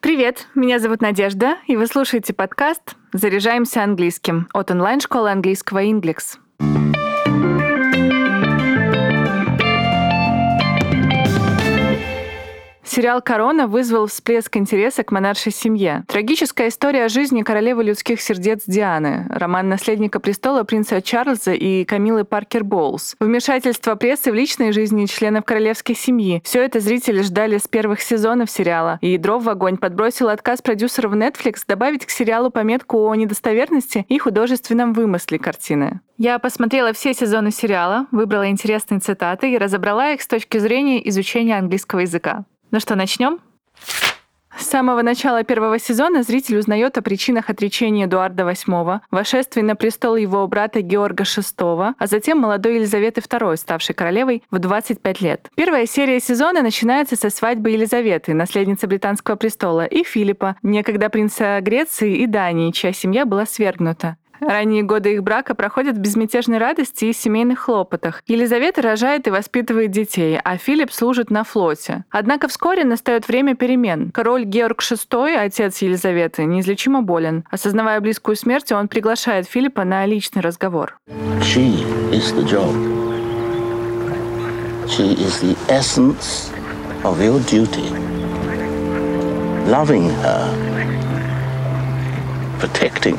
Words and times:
Привет, 0.00 0.46
меня 0.54 0.78
зовут 0.78 1.02
Надежда, 1.02 1.56
и 1.66 1.74
вы 1.74 1.88
слушаете 1.88 2.32
подкаст 2.32 2.94
«Заряжаемся 3.12 3.82
английским» 3.82 4.48
от 4.52 4.70
онлайн-школы 4.70 5.28
английского 5.28 5.90
«Ингликс». 5.90 6.38
Сериал 12.98 13.22
«Корона» 13.22 13.68
вызвал 13.68 14.08
всплеск 14.08 14.56
интереса 14.56 15.04
к 15.04 15.12
монаршей 15.12 15.52
семье. 15.52 16.02
Трагическая 16.08 16.66
история 16.66 17.04
о 17.04 17.08
жизни 17.08 17.42
королевы 17.42 17.84
людских 17.84 18.20
сердец 18.20 18.64
Дианы, 18.66 19.24
роман 19.30 19.68
наследника 19.68 20.18
престола 20.18 20.64
принца 20.64 21.00
Чарльза 21.00 21.52
и 21.52 21.84
Камилы 21.84 22.24
Паркер 22.24 22.64
Боулс, 22.64 23.14
вмешательство 23.20 23.94
прессы 23.94 24.32
в 24.32 24.34
личные 24.34 24.72
жизни 24.72 25.06
членов 25.06 25.44
королевской 25.44 25.94
семьи. 25.94 26.42
Все 26.44 26.60
это 26.60 26.80
зрители 26.80 27.22
ждали 27.22 27.58
с 27.58 27.68
первых 27.68 28.00
сезонов 28.00 28.50
сериала. 28.50 28.98
И 29.00 29.16
дров 29.16 29.44
в 29.44 29.48
огонь 29.48 29.76
подбросил 29.76 30.28
отказ 30.28 30.60
продюсеров 30.60 31.12
Netflix 31.12 31.58
добавить 31.68 32.04
к 32.04 32.10
сериалу 32.10 32.50
пометку 32.50 33.08
о 33.08 33.14
недостоверности 33.14 34.06
и 34.08 34.18
художественном 34.18 34.92
вымысле 34.92 35.38
картины. 35.38 36.00
Я 36.16 36.40
посмотрела 36.40 36.92
все 36.92 37.14
сезоны 37.14 37.52
сериала, 37.52 38.08
выбрала 38.10 38.50
интересные 38.50 38.98
цитаты 38.98 39.52
и 39.52 39.56
разобрала 39.56 40.10
их 40.10 40.20
с 40.20 40.26
точки 40.26 40.58
зрения 40.58 41.08
изучения 41.08 41.56
английского 41.56 42.00
языка. 42.00 42.44
Ну 42.70 42.80
что, 42.80 42.96
начнем? 42.96 43.40
С 44.58 44.66
самого 44.66 45.00
начала 45.02 45.42
первого 45.42 45.78
сезона 45.78 46.22
зритель 46.22 46.58
узнает 46.58 46.98
о 46.98 47.02
причинах 47.02 47.48
отречения 47.48 48.04
Эдуарда 48.04 48.42
VIII, 48.42 49.00
вошествии 49.10 49.62
на 49.62 49.74
престол 49.74 50.16
его 50.16 50.46
брата 50.46 50.82
Георга 50.82 51.24
VI, 51.24 51.94
а 51.96 52.06
затем 52.06 52.38
молодой 52.38 52.74
Елизаветы 52.74 53.22
II, 53.22 53.56
ставшей 53.56 53.94
королевой 53.94 54.42
в 54.50 54.58
25 54.58 55.20
лет. 55.22 55.48
Первая 55.54 55.86
серия 55.86 56.20
сезона 56.20 56.60
начинается 56.60 57.16
со 57.16 57.30
свадьбы 57.30 57.70
Елизаветы, 57.70 58.34
наследницы 58.34 58.86
британского 58.86 59.36
престола, 59.36 59.86
и 59.86 60.02
Филиппа, 60.02 60.56
некогда 60.62 61.08
принца 61.08 61.60
Греции 61.62 62.16
и 62.16 62.26
Дании, 62.26 62.72
чья 62.72 62.92
семья 62.92 63.24
была 63.24 63.46
свергнута. 63.46 64.16
Ранние 64.40 64.82
годы 64.82 65.14
их 65.14 65.22
брака 65.22 65.54
проходят 65.54 65.96
в 65.96 66.00
безмятежной 66.00 66.58
радости 66.58 67.06
и 67.06 67.12
семейных 67.12 67.60
хлопотах. 67.60 68.22
Елизавета 68.26 68.82
рожает 68.82 69.26
и 69.26 69.30
воспитывает 69.30 69.90
детей, 69.90 70.38
а 70.42 70.56
Филипп 70.56 70.92
служит 70.92 71.30
на 71.30 71.44
флоте. 71.44 72.04
Однако 72.10 72.48
вскоре 72.48 72.84
настает 72.84 73.28
время 73.28 73.54
перемен. 73.54 74.10
Король 74.12 74.44
Георг 74.44 74.82
VI, 74.82 75.36
отец 75.36 75.78
Елизаветы, 75.78 76.44
неизлечимо 76.44 77.02
болен. 77.02 77.44
Осознавая 77.50 78.00
близкую 78.00 78.36
смерть, 78.36 78.72
он 78.72 78.88
приглашает 78.88 79.46
Филиппа 79.46 79.84
на 79.84 80.06
личный 80.06 80.42
разговор. 80.42 80.98
She 81.40 81.84
is 82.12 82.34
the 82.34 82.44
job. 82.44 82.72
She 84.86 85.14
is 85.14 85.40
the 85.40 85.56
essence 85.68 86.50
of 87.04 87.20
your 87.20 87.40
duty. 87.40 87.90
Loving 89.68 90.08
her, 90.22 90.48
protecting 92.58 93.18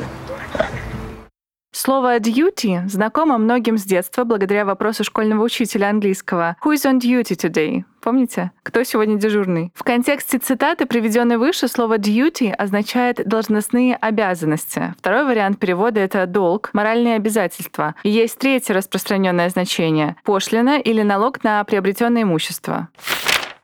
Слово 1.72 2.18
«duty» 2.18 2.88
знакомо 2.88 3.38
многим 3.38 3.78
с 3.78 3.84
детства 3.84 4.24
благодаря 4.24 4.64
вопросу 4.64 5.04
школьного 5.04 5.44
учителя 5.44 5.88
английского 5.88 6.56
«Who 6.64 6.74
is 6.74 6.84
on 6.84 6.98
duty 6.98 7.36
today?» 7.36 7.84
Помните? 8.00 8.50
Кто 8.62 8.82
сегодня 8.82 9.18
дежурный? 9.18 9.72
В 9.74 9.84
контексте 9.84 10.38
цитаты, 10.38 10.86
приведенной 10.86 11.36
выше, 11.36 11.68
слово 11.68 11.98
duty 11.98 12.50
означает 12.50 13.26
должностные 13.28 13.94
обязанности. 13.94 14.94
Второй 14.98 15.24
вариант 15.26 15.58
перевода— 15.58 16.00
это 16.02 16.26
долг, 16.26 16.70
моральные 16.72 17.16
обязательства. 17.16 17.94
И 18.02 18.10
есть 18.10 18.38
третье 18.38 18.74
распространенное 18.74 19.48
значение— 19.50 20.16
пошлина 20.24 20.80
или 20.80 21.02
налог 21.02 21.44
на 21.44 21.62
приобретенное 21.64 22.22
имущество. 22.22 22.88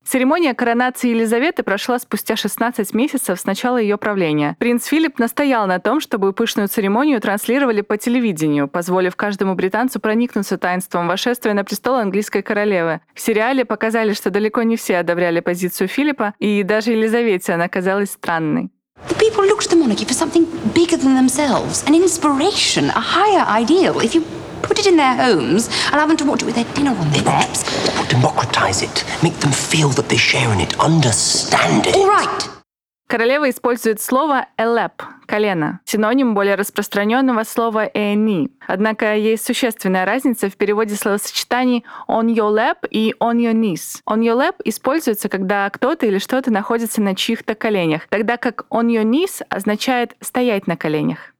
Церемония 0.06 0.54
коронации 0.54 1.10
Елизаветы 1.10 1.64
прошла 1.64 1.98
спустя 1.98 2.36
16 2.36 2.94
месяцев 2.94 3.40
с 3.40 3.44
начала 3.44 3.76
ее 3.76 3.96
правления. 3.96 4.54
Принц 4.60 4.86
Филипп 4.86 5.18
настоял 5.18 5.66
на 5.66 5.80
том, 5.80 5.98
чтобы 5.98 6.32
пышную 6.32 6.68
церемонию 6.68 7.20
транслировали 7.20 7.80
по 7.80 7.96
телевидению, 7.96 8.68
позволив 8.68 9.16
каждому 9.16 9.56
британцу 9.56 9.98
проникнуться 9.98 10.58
таинством 10.58 11.08
вошествия 11.08 11.54
на 11.54 11.64
престол 11.64 11.96
английской 11.96 12.42
королевы. 12.42 13.00
В 13.14 13.20
сериале 13.20 13.64
показали, 13.64 14.12
что 14.12 14.30
далеко 14.30 14.62
не 14.62 14.76
все 14.76 14.98
одобряли 14.98 15.40
позицию 15.40 15.88
Филиппа, 15.88 16.34
и 16.38 16.62
даже 16.62 16.92
Елизавете 16.92 17.54
она 17.54 17.68
казалась 17.68 18.12
странной. 18.12 18.70
The 19.08 19.18
people 19.18 19.44
look 19.44 19.60
to 19.60 19.68
the 19.68 19.76
monarchy 19.76 20.04
for 20.06 20.14
something 20.14 20.46
bigger 20.72 20.96
than 20.96 21.16
themselves, 21.16 21.84
an 21.86 21.94
inspiration, 21.94 22.90
a 22.90 23.00
higher 23.00 23.44
ideal. 23.46 24.00
If 24.00 24.14
you 24.14 24.24
Put 24.66 24.78
it 24.80 24.86
in 24.86 24.96
their 24.96 25.14
homes, 25.14 25.70
allow 25.92 26.06
them 26.06 26.16
to 26.16 26.24
watch 26.24 26.42
it 26.42 26.46
with 26.46 26.56
their 26.56 26.70
dinner 26.74 26.90
on 26.90 27.10
their 27.12 27.22
laps. 27.22 27.64
Democratize 28.08 28.82
it. 28.82 29.04
Make 29.22 29.38
them 29.40 29.52
feel 29.52 29.90
that 29.90 30.08
they 30.08 30.16
share 30.16 30.52
in 30.52 30.60
it. 30.60 30.78
Understand 30.80 31.86
it. 31.86 31.94
All 31.94 32.08
right. 32.08 32.50
Королева 33.08 33.48
использует 33.48 34.00
слово 34.00 34.46
«элеп»— 34.58 35.00
«колено», 35.28 35.78
синоним 35.84 36.34
более 36.34 36.56
распространенного 36.56 37.44
слова 37.44 37.88
«эни». 37.94 38.50
Однако 38.66 39.14
есть 39.14 39.46
существенная 39.46 40.04
разница 40.04 40.50
в 40.50 40.56
переводе 40.56 40.96
словосочетаний 40.96 41.84
«on 42.08 42.26
your 42.34 42.52
lap» 42.52 42.78
и 42.90 43.14
«on 43.20 43.36
your 43.36 43.54
knees». 43.54 44.00
«On 44.10 44.18
your 44.18 44.36
lap» 44.36 44.56
используется, 44.64 45.28
когда 45.28 45.70
кто-то 45.70 46.04
или 46.04 46.18
что-то 46.18 46.50
находится 46.50 47.00
на 47.00 47.14
чьих-то 47.14 47.54
коленях, 47.54 48.08
тогда 48.08 48.38
как 48.38 48.66
«on 48.70 48.86
your 48.88 49.04
knees» 49.04 49.40
означает 49.50 50.16
«стоять 50.20 50.66
на 50.66 50.76
коленях». 50.76 51.35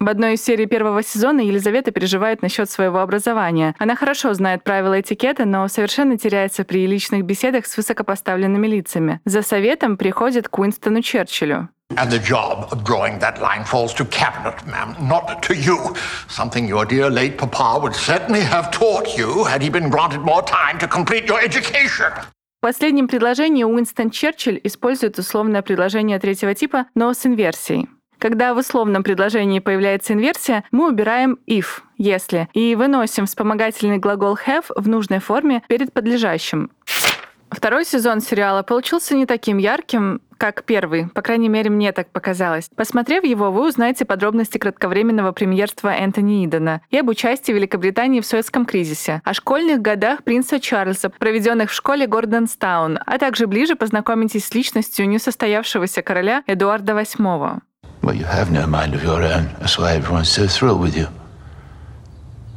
В 0.00 0.08
одной 0.08 0.34
из 0.34 0.44
серий 0.44 0.66
первого 0.66 1.02
сезона 1.02 1.40
Елизавета 1.40 1.90
переживает 1.90 2.40
насчет 2.40 2.70
своего 2.70 3.00
образования. 3.00 3.74
Она 3.78 3.96
хорошо 3.96 4.32
знает 4.32 4.62
правила 4.62 5.00
этикета, 5.00 5.44
но 5.44 5.66
совершенно 5.66 6.16
теряется 6.16 6.64
при 6.64 6.86
личных 6.86 7.24
беседах 7.24 7.66
с 7.66 7.76
высокопоставленными 7.76 8.66
лицами. 8.68 9.20
За 9.24 9.42
советом 9.42 9.96
приходит 9.96 10.48
к 10.48 10.58
Уинстону 10.58 11.02
Черчиллю. 11.02 11.68
And 11.96 12.10
the 12.10 12.18
job 12.18 12.68
of 12.70 12.84
drawing 12.84 13.18
that 13.20 13.40
line 13.40 13.64
falls 13.64 13.94
to 13.94 14.04
cabinet, 14.04 14.54
ma'am, 14.66 14.94
not 15.00 15.42
to 15.42 15.54
you. 15.54 15.96
Something 16.28 16.68
your 16.68 16.84
dear 16.84 17.08
late 17.10 17.38
papa 17.38 17.80
would 17.80 17.94
certainly 17.94 18.42
have 18.42 18.70
taught 18.70 19.16
you 19.16 19.44
had 19.44 19.62
he 19.62 19.70
been 19.70 19.88
granted 19.88 20.20
more 20.20 20.42
time 20.42 20.78
to 20.78 20.86
complete 20.86 21.26
your 21.26 21.40
education. 21.40 22.12
В 22.58 22.60
последнем 22.60 23.08
предложении 23.08 23.64
Уинстон 23.64 24.10
Черчилль 24.10 24.60
использует 24.64 25.18
условное 25.18 25.62
предложение 25.62 26.18
третьего 26.18 26.54
типа, 26.54 26.86
но 26.94 27.14
с 27.14 27.24
инверсией. 27.24 27.88
Когда 28.18 28.54
в 28.54 28.58
условном 28.58 29.02
предложении 29.02 29.60
появляется 29.60 30.12
инверсия, 30.12 30.64
мы 30.70 30.88
убираем 30.88 31.38
if, 31.46 31.82
если, 31.96 32.48
и 32.52 32.74
выносим 32.74 33.26
вспомогательный 33.26 33.98
глагол 33.98 34.38
have 34.46 34.66
в 34.74 34.88
нужной 34.88 35.20
форме 35.20 35.62
перед 35.68 35.92
подлежащим. 35.92 36.70
Второй 37.50 37.84
сезон 37.84 38.20
сериала 38.20 38.62
получился 38.62 39.14
не 39.14 39.24
таким 39.24 39.56
ярким, 39.56 40.20
как 40.36 40.64
первый. 40.64 41.08
По 41.08 41.22
крайней 41.22 41.48
мере, 41.48 41.70
мне 41.70 41.92
так 41.92 42.10
показалось. 42.10 42.68
Посмотрев 42.76 43.24
его, 43.24 43.50
вы 43.50 43.66
узнаете 43.66 44.04
подробности 44.04 44.58
кратковременного 44.58 45.32
премьерства 45.32 45.88
Энтони 45.88 46.44
Идена 46.44 46.82
и 46.90 46.98
об 46.98 47.08
участии 47.08 47.52
Великобритании 47.52 48.20
в 48.20 48.26
Суэцком 48.26 48.66
кризисе, 48.66 49.22
о 49.24 49.34
школьных 49.34 49.80
годах 49.80 50.22
принца 50.24 50.60
Чарльза, 50.60 51.08
проведенных 51.08 51.70
в 51.70 51.74
школе 51.74 52.06
Гордонстаун, 52.06 52.98
а 53.04 53.18
также 53.18 53.46
ближе 53.46 53.74
познакомитесь 53.74 54.46
с 54.46 54.54
личностью 54.54 55.08
несостоявшегося 55.08 56.02
короля 56.02 56.44
Эдуарда 56.46 56.92
VIII. 56.92 57.60
Well, 58.07 58.15
you 58.15 58.25
have 58.25 58.51
no 58.51 58.67
mind 58.67 58.93
of 58.95 59.03
your 59.03 59.23
own. 59.23 59.55
That's 59.59 59.77
why 59.77 59.93
everyone's 59.93 60.29
so 60.29 60.45
thrilled 60.45 60.81
with 60.81 60.95
you. 60.95 61.07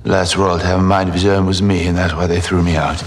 The 0.02 0.10
last 0.10 0.36
royal 0.36 0.58
to 0.58 0.66
have 0.66 0.80
a 0.80 0.82
mind 0.82 1.08
of 1.08 1.14
his 1.14 1.24
own 1.24 1.47
was 1.47 1.62
me, 1.62 1.86
and 1.86 1.97
that's 1.97 2.14
why 2.14 2.26
they 2.26 2.41
threw 2.41 2.62
me 2.62 2.76
out. 2.76 3.00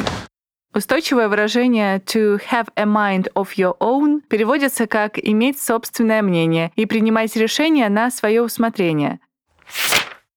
Устойчивое 0.73 1.27
выражение 1.27 1.99
«to 1.99 2.39
have 2.49 2.67
a 2.77 2.85
mind 2.85 3.27
of 3.35 3.53
your 3.57 3.75
own» 3.79 4.21
переводится 4.29 4.87
как 4.87 5.17
«иметь 5.17 5.59
собственное 5.59 6.21
мнение» 6.21 6.71
и 6.77 6.85
принимать 6.85 7.35
решения 7.35 7.89
на 7.89 8.09
свое 8.09 8.41
усмотрение. 8.41 9.19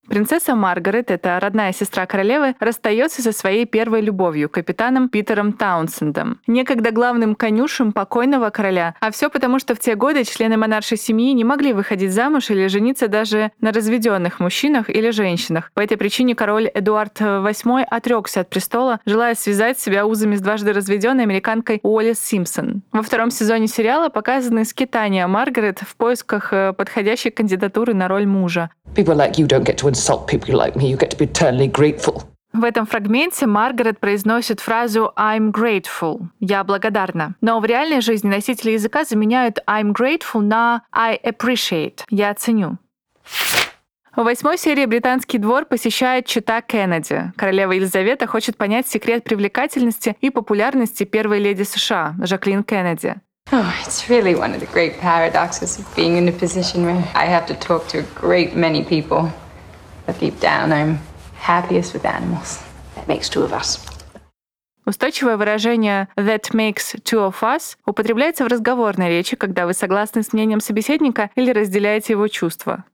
Принцесса 0.10 0.56
Маргарет, 0.56 1.12
это 1.12 1.38
родная 1.40 1.74
сестра 1.74 2.06
королевы, 2.06 2.56
расстается 2.60 3.22
со 3.22 3.34
своей 3.34 3.66
первой 3.66 4.02
любовью, 4.02 4.50
капитаном 4.50 5.10
Питером 5.10 5.52
Таунсендом, 5.52 6.40
некогда 6.48 6.92
главным 6.92 7.36
конюшем 7.36 7.92
покойного 7.92 8.50
короля. 8.50 8.96
А 9.02 9.12
все 9.12 9.30
потому, 9.30 9.60
что 9.60 9.76
в 9.76 9.80
те 9.80 9.96
годы 9.96 10.24
члены 10.24 10.56
монаршей 10.56 10.98
семьи 10.98 11.34
не 11.34 11.44
могли 11.44 11.74
выходить 11.74 12.14
замуж 12.14 12.50
или 12.50 12.68
жениться 12.68 13.10
даже 13.10 13.52
на 13.60 13.74
разведенных 13.74 14.40
мужчинах 14.40 14.90
или 14.90 15.10
женщинах. 15.10 15.72
По 15.74 15.82
этой 15.82 15.98
причине 15.98 16.36
король 16.36 16.70
Эдуард 16.74 17.20
VIII 17.20 17.84
отрекся 17.84 18.42
от 18.42 18.50
престола, 18.50 19.02
желая 19.06 19.36
связать 19.36 19.78
себя 19.78 20.06
узами 20.06 20.36
с 20.36 20.42
дважды 20.42 20.72
разведенной 20.72 21.24
американкой 21.24 21.82
Уоллес 21.84 22.20
Симпсон. 22.20 22.82
Во 22.94 23.02
втором 23.02 23.30
сезоне 23.30 23.68
сериала 23.68 24.08
показаны 24.08 24.64
скитания 24.64 25.28
Маргарет 25.28 25.80
в 25.80 25.96
поисках 25.98 26.54
э, 26.54 26.74
подходящей 26.74 27.32
кандидатуры 27.32 27.94
на 27.94 28.08
роль 28.08 28.26
мужа. 28.26 28.70
People 28.96 29.16
like 29.16 29.38
you 29.38 29.46
don't 29.46 29.66
get 29.66 29.78
to 29.78 29.88
insult 29.98 30.28
people 30.28 30.56
like 30.56 30.76
me. 30.76 30.90
You 30.92 30.98
get 30.98 31.10
to 31.12 31.18
be 31.18 31.26
eternally 31.26 31.68
grateful. 31.68 32.24
В 32.54 32.64
этом 32.64 32.88
фрагменте 32.88 33.46
Маргарет 33.46 34.00
произносит 34.00 34.62
фразу 34.62 35.12
«I'm 35.16 35.52
grateful»— 35.52 36.28
«я 36.40 36.64
благодарна». 36.64 37.36
Но 37.42 37.60
в 37.60 37.66
реальной 37.66 38.02
жизни 38.02 38.30
носители 38.30 38.72
языка 38.72 39.04
заменяют 39.04 39.60
«I'm 39.68 39.94
grateful» 39.94 40.42
на 40.42 40.82
«I 40.92 41.20
appreciate»— 41.24 42.00
«я 42.10 42.34
ценю». 42.34 42.78
В 44.16 44.24
восьмой 44.24 44.58
серии 44.58 44.86
британский 44.86 45.38
двор 45.38 45.66
посещает 45.66 46.26
чита 46.26 46.62
Кеннеди. 46.62 47.32
Королева 47.36 47.74
Елизавета 47.74 48.26
хочет 48.26 48.58
понять 48.58 48.88
секрет 48.88 49.24
привлекательности 49.24 50.16
и 50.22 50.32
популярности 50.32 51.04
первой 51.04 51.40
леди 51.40 51.62
США, 51.64 52.16
Жаклин 52.24 52.64
Кеннеди. 52.64 53.18
Oh, 53.52 53.72
it's 53.86 54.10
really 54.10 54.36
one 54.36 54.54
of 54.54 54.60
the 54.60 54.66
great 54.74 55.00
paradoxes 55.00 55.78
of 55.78 55.86
being 55.96 56.18
in 56.18 56.28
a 56.28 56.32
position 56.32 56.84
where 56.84 57.04
I 57.14 57.26
have 57.26 57.46
to 57.48 57.54
talk 57.56 57.88
to 57.90 58.00
a 58.00 58.04
great 58.20 58.56
many 58.56 58.84
people. 58.84 59.32
But 60.08 60.20
deep 60.20 60.40
down, 60.40 60.72
I'm 60.72 61.00
happiest 61.38 61.94
with 61.94 62.06
animals. 62.06 62.60
That 62.96 63.08
makes 63.08 63.30
two 63.30 63.44
of 63.44 63.52
us. 63.52 63.80
Устойчивое 64.86 65.36
выражение 65.36 66.08
«that 66.16 66.54
makes 66.54 66.96
two 67.04 67.20
of 67.20 67.36
us» 67.42 67.76
употребляется 67.86 68.46
в 68.46 68.48
разговорной 68.48 69.10
речи, 69.10 69.36
когда 69.36 69.66
вы 69.66 69.74
согласны 69.74 70.24
с 70.24 70.32
мнением 70.32 70.62
собеседника 70.62 71.30
или 71.36 71.52
разделяете 71.52 72.14
его 72.14 72.30
чувства. 72.30 72.86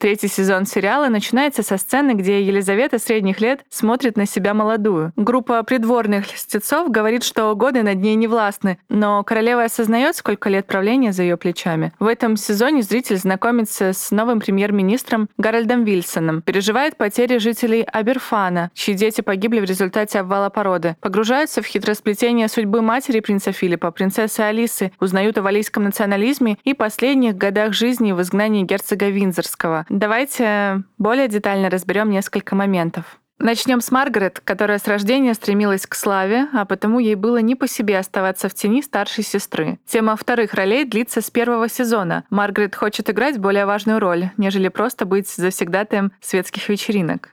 Третий 0.00 0.28
сезон 0.28 0.64
сериала 0.64 1.10
начинается 1.10 1.62
со 1.62 1.76
сцены, 1.76 2.12
где 2.12 2.42
Елизавета 2.42 2.98
средних 2.98 3.38
лет 3.42 3.60
смотрит 3.68 4.16
на 4.16 4.24
себя 4.24 4.54
молодую. 4.54 5.12
Группа 5.14 5.62
придворных 5.62 6.32
льстецов 6.32 6.90
говорит, 6.90 7.22
что 7.22 7.54
годы 7.54 7.82
над 7.82 7.98
ней 7.98 8.14
не 8.14 8.26
властны, 8.26 8.78
но 8.88 9.22
королева 9.24 9.64
осознает, 9.64 10.16
сколько 10.16 10.48
лет 10.48 10.66
правления 10.66 11.12
за 11.12 11.24
ее 11.24 11.36
плечами. 11.36 11.92
В 11.98 12.06
этом 12.06 12.38
сезоне 12.38 12.80
зритель 12.80 13.18
знакомится 13.18 13.92
с 13.92 14.10
новым 14.10 14.40
премьер-министром 14.40 15.28
Гарольдом 15.36 15.84
Вильсоном, 15.84 16.40
переживает 16.40 16.96
потери 16.96 17.36
жителей 17.36 17.82
Аберфана, 17.82 18.70
чьи 18.72 18.94
дети 18.94 19.20
погибли 19.20 19.60
в 19.60 19.64
результате 19.64 20.20
обвала 20.20 20.48
породы, 20.48 20.96
погружаются 21.02 21.60
в 21.60 21.66
хитросплетение 21.66 22.48
судьбы 22.48 22.80
матери 22.80 23.20
принца 23.20 23.52
Филиппа, 23.52 23.90
принцессы 23.90 24.40
Алисы, 24.40 24.92
узнают 24.98 25.36
о 25.36 25.42
валийском 25.42 25.84
национализме 25.84 26.56
и 26.64 26.72
последних 26.72 27.36
годах 27.36 27.74
жизни 27.74 28.12
в 28.12 28.22
изгнании 28.22 28.62
герцога 28.62 29.10
Винзорского. 29.10 29.84
Давайте 29.90 30.84
более 30.98 31.26
детально 31.26 31.68
разберем 31.68 32.10
несколько 32.10 32.54
моментов. 32.54 33.18
Начнем 33.40 33.80
с 33.80 33.90
Маргарет, 33.90 34.38
которая 34.38 34.78
с 34.78 34.86
рождения 34.86 35.34
стремилась 35.34 35.84
к 35.84 35.96
славе, 35.96 36.46
а 36.52 36.64
потому 36.64 37.00
ей 37.00 37.16
было 37.16 37.38
не 37.38 37.56
по 37.56 37.66
себе 37.66 37.98
оставаться 37.98 38.48
в 38.48 38.54
тени 38.54 38.82
старшей 38.82 39.24
сестры. 39.24 39.80
Тема 39.86 40.14
вторых 40.14 40.54
ролей 40.54 40.84
длится 40.84 41.20
с 41.20 41.30
первого 41.30 41.68
сезона. 41.68 42.24
Маргарет 42.30 42.76
хочет 42.76 43.10
играть 43.10 43.38
более 43.38 43.66
важную 43.66 43.98
роль, 43.98 44.30
нежели 44.36 44.68
просто 44.68 45.06
быть 45.06 45.28
завсегдатаем 45.28 46.12
светских 46.20 46.68
вечеринок. 46.68 47.30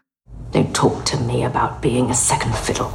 Don't 0.51 0.71
talk 0.73 1.03
to 1.05 1.19
me 1.27 1.43
about 1.43 1.79
being 1.83 2.09
a 2.09 2.15
second 2.15 2.55
fiddle. 2.55 2.89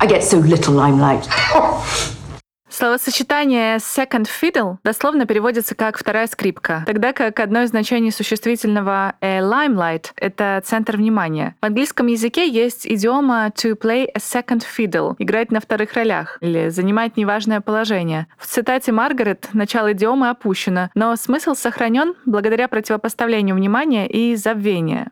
I 0.00 0.06
get 0.08 0.24
so 0.24 0.38
little 0.38 0.74
limelight. 0.74 1.28
Словосочетание 2.78 3.78
second 3.78 4.28
fiddle 4.28 4.76
дословно 4.84 5.26
переводится 5.26 5.74
как 5.74 5.98
«вторая 5.98 6.28
скрипка», 6.28 6.84
тогда 6.86 7.12
как 7.12 7.40
одно 7.40 7.62
из 7.62 7.70
значений 7.70 8.12
существительного 8.12 9.14
a 9.20 9.40
limelight— 9.40 10.12
это 10.14 10.62
центр 10.64 10.96
внимания. 10.96 11.56
В 11.60 11.66
английском 11.66 12.06
языке 12.06 12.48
есть 12.48 12.86
идиома 12.86 13.48
to 13.48 13.76
play 13.76 14.04
a 14.14 14.18
second 14.18 14.62
fiddle— 14.62 15.16
играть 15.18 15.50
на 15.50 15.58
вторых 15.58 15.94
ролях 15.94 16.38
или 16.40 16.68
занимать 16.68 17.16
неважное 17.16 17.60
положение. 17.60 18.28
В 18.38 18.46
цитате 18.46 18.92
Маргарет 18.92 19.48
начало 19.54 19.92
идиомы 19.92 20.28
опущено, 20.28 20.90
но 20.94 21.16
смысл 21.16 21.56
сохранен 21.56 22.14
благодаря 22.26 22.68
противопоставлению 22.68 23.56
внимания 23.56 24.06
и 24.06 24.36
забвения. 24.36 25.10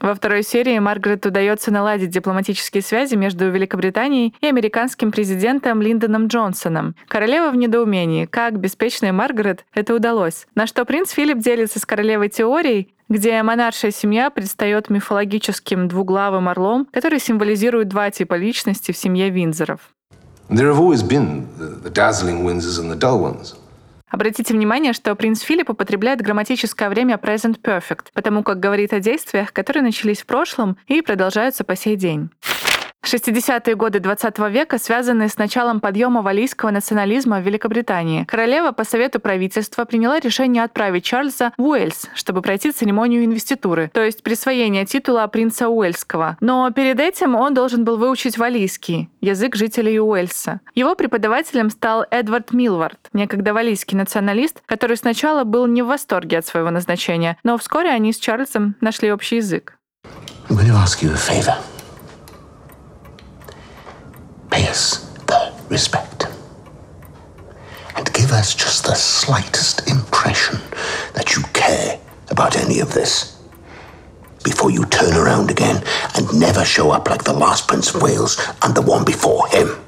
Во 0.00 0.14
второй 0.14 0.42
серии 0.42 0.78
Маргарет 0.78 1.24
удается 1.24 1.70
наладить 1.70 2.10
дипломатические 2.10 2.82
связи 2.82 3.14
между 3.14 3.50
Великобританией 3.50 4.34
и 4.40 4.46
американским 4.46 5.10
президентом 5.10 5.80
Линдоном 5.80 6.26
Джонсоном. 6.26 6.94
Королева 7.08 7.50
в 7.50 7.56
недоумении, 7.56 8.26
как 8.26 8.58
беспечной 8.58 9.12
Маргарет 9.12 9.64
это 9.74 9.94
удалось. 9.94 10.46
На 10.54 10.66
что 10.66 10.84
принц 10.84 11.12
Филипп 11.12 11.38
делится 11.38 11.78
с 11.80 11.86
королевой 11.86 12.28
теорией, 12.28 12.94
где 13.08 13.42
монаршая 13.42 13.90
семья 13.90 14.30
предстает 14.30 14.90
мифологическим 14.90 15.88
двуглавым 15.88 16.48
орлом, 16.48 16.86
который 16.92 17.18
символизирует 17.18 17.88
два 17.88 18.10
типа 18.10 18.34
личности 18.34 18.92
в 18.92 18.96
семье 18.96 19.30
Винзоров. 19.30 19.80
There 20.48 20.70
have 20.70 20.78
always 20.78 21.02
been 21.02 21.46
the, 21.58 21.90
dazzling 21.90 22.44
Windsors 22.44 22.78
and 22.78 22.90
the 22.90 22.96
dull 22.96 23.20
ones. 23.20 23.56
Обратите 24.10 24.54
внимание, 24.54 24.92
что 24.92 25.14
принц 25.16 25.40
Филипп 25.40 25.70
употребляет 25.70 26.20
грамматическое 26.20 26.88
время 26.88 27.16
present 27.16 27.60
perfect, 27.60 28.06
потому 28.14 28.44
как 28.44 28.60
говорит 28.60 28.92
о 28.92 29.00
действиях, 29.00 29.52
которые 29.52 29.82
начались 29.82 30.22
в 30.22 30.26
прошлом 30.26 30.76
и 30.86 31.02
продолжаются 31.02 31.64
по 31.64 31.74
сей 31.74 31.96
день. 31.96 32.30
60-е 33.06 33.76
годы 33.76 34.00
20 34.00 34.38
века 34.50 34.78
связаны 34.78 35.28
с 35.28 35.38
началом 35.38 35.80
подъема 35.80 36.22
валийского 36.22 36.70
национализма 36.70 37.40
в 37.40 37.44
Великобритании. 37.44 38.24
Королева 38.24 38.72
по 38.72 38.84
совету 38.84 39.20
правительства 39.20 39.84
приняла 39.84 40.18
решение 40.18 40.64
отправить 40.64 41.04
Чарльза 41.04 41.52
в 41.56 41.62
Уэльс, 41.62 42.08
чтобы 42.14 42.42
пройти 42.42 42.72
церемонию 42.72 43.24
инвеституры, 43.24 43.90
то 43.94 44.04
есть 44.04 44.22
присвоение 44.22 44.84
титула 44.86 45.26
принца 45.28 45.68
Уэльского. 45.68 46.36
Но 46.40 46.70
перед 46.72 46.98
этим 46.98 47.36
он 47.36 47.54
должен 47.54 47.84
был 47.84 47.96
выучить 47.96 48.38
валийский, 48.38 49.08
язык 49.20 49.54
жителей 49.54 50.00
Уэльса. 50.00 50.60
Его 50.74 50.96
преподавателем 50.96 51.70
стал 51.70 52.04
Эдвард 52.10 52.52
Милвард, 52.52 52.98
некогда 53.12 53.54
валийский 53.54 53.96
националист, 53.96 54.62
который 54.66 54.96
сначала 54.96 55.44
был 55.44 55.66
не 55.66 55.82
в 55.82 55.86
восторге 55.86 56.38
от 56.38 56.46
своего 56.46 56.70
назначения, 56.70 57.36
но 57.44 57.56
вскоре 57.56 57.90
они 57.90 58.12
с 58.12 58.18
Чарльзом 58.18 58.74
нашли 58.80 59.12
общий 59.12 59.36
язык. 59.36 59.78
pay 60.48 61.75
us 64.64 65.04
the 65.26 65.52
respect. 65.68 66.26
And 67.96 68.12
give 68.12 68.32
us 68.32 68.54
just 68.54 68.84
the 68.84 68.94
slightest 68.94 69.88
impression 69.88 70.60
that 71.14 71.34
you 71.36 71.42
care 71.52 71.98
about 72.30 72.56
any 72.56 72.80
of 72.80 72.92
this. 72.92 73.40
Before 74.44 74.70
you 74.70 74.84
turn 74.86 75.14
around 75.14 75.50
again 75.50 75.82
and 76.14 76.38
never 76.38 76.64
show 76.64 76.90
up 76.90 77.08
like 77.08 77.24
the 77.24 77.32
last 77.32 77.66
Prince 77.66 77.94
of 77.94 78.02
Wales 78.02 78.40
and 78.62 78.74
the 78.74 78.82
one 78.82 79.04
before 79.04 79.48
him. 79.48 79.85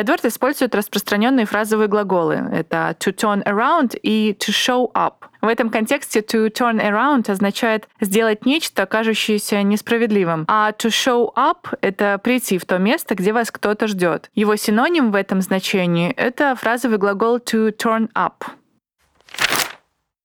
Эдвард 0.00 0.24
использует 0.24 0.74
распространенные 0.74 1.46
фразовые 1.46 1.88
глаголы. 1.88 2.48
Это 2.52 2.96
to 3.00 3.12
turn 3.14 3.42
around 3.44 3.98
и 4.02 4.36
to 4.38 4.50
show 4.50 4.92
up. 4.92 5.14
В 5.40 5.46
этом 5.46 5.70
контексте 5.70 6.20
to 6.20 6.50
turn 6.50 6.80
around 6.80 7.30
означает 7.30 7.88
сделать 8.00 8.44
нечто, 8.44 8.86
кажущееся 8.86 9.62
несправедливым, 9.62 10.44
а 10.48 10.72
to 10.72 10.88
show 10.88 11.32
up— 11.34 11.76
это 11.80 12.18
прийти 12.18 12.58
в 12.58 12.64
то 12.64 12.78
место, 12.78 13.14
где 13.14 13.32
вас 13.32 13.50
кто-то 13.50 13.86
ждет. 13.86 14.30
Его 14.34 14.56
синоним 14.56 15.12
в 15.12 15.14
этом 15.14 15.40
значении— 15.40 16.10
это 16.16 16.56
фразовый 16.56 16.98
глагол 16.98 17.38
to 17.38 17.70
turn 17.76 18.10
up. 18.14 18.44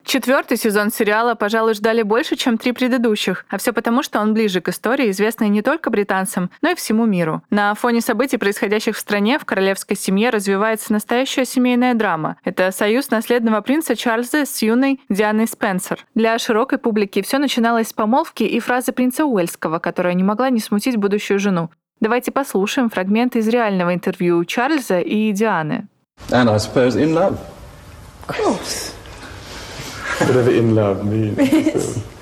Четвертый 0.03 0.57
сезон 0.57 0.91
сериала, 0.91 1.33
пожалуй, 1.33 1.73
ждали 1.73 2.01
больше, 2.01 2.35
чем 2.35 2.57
три 2.57 2.73
предыдущих, 2.73 3.45
а 3.49 3.57
все 3.57 3.71
потому, 3.71 4.03
что 4.03 4.19
он 4.19 4.33
ближе 4.33 4.59
к 4.61 4.69
истории, 4.69 5.09
известной 5.09 5.49
не 5.49 5.61
только 5.61 5.89
британцам, 5.89 6.51
но 6.61 6.71
и 6.71 6.75
всему 6.75 7.05
миру. 7.05 7.41
На 7.49 7.73
фоне 7.73 8.01
событий, 8.01 8.37
происходящих 8.37 8.95
в 8.97 8.99
стране, 8.99 9.39
в 9.39 9.45
королевской 9.45 9.95
семье 9.95 10.29
развивается 10.29 10.91
настоящая 10.91 11.45
семейная 11.45 11.93
драма. 11.93 12.37
Это 12.43 12.71
союз 12.71 13.11
наследного 13.11 13.61
принца 13.61 13.95
Чарльза 13.95 14.45
с 14.45 14.61
юной 14.61 14.99
Дианой 15.09 15.47
Спенсер. 15.47 16.05
Для 16.15 16.37
широкой 16.37 16.77
публики 16.77 17.21
все 17.21 17.37
начиналось 17.37 17.87
с 17.87 17.93
помолвки 17.93 18.43
и 18.43 18.59
фразы 18.59 18.91
принца 18.91 19.25
Уэльского, 19.25 19.79
которая 19.79 20.13
не 20.13 20.23
могла 20.23 20.49
не 20.49 20.59
смутить 20.59 20.97
будущую 20.97 21.39
жену. 21.39 21.69
Давайте 22.01 22.31
послушаем 22.31 22.89
фрагмент 22.89 23.35
из 23.37 23.47
реального 23.47 23.93
интервью 23.93 24.43
Чарльза 24.43 24.99
и 24.99 25.31
Дианы. 25.31 25.87
And 26.29 26.49
I 26.49 26.57
suppose 26.57 26.95
in 26.95 27.13
love. 27.13 27.37
Of 28.27 28.37
course. 28.37 28.93
Whatever 30.22 30.50
in 30.50 30.74
love 30.74 31.04
means. 31.04 32.02